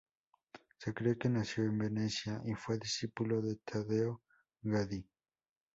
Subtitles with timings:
[0.79, 4.23] Se cree que nació en Venecia y fue discípulo de Taddeo
[4.63, 5.05] Gaddi.